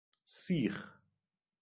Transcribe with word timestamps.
سیخ 0.25 0.75